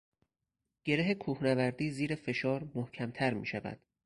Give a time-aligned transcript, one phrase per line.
[0.83, 3.79] گره کوهنوردی زیر فشار، محکمتر میشود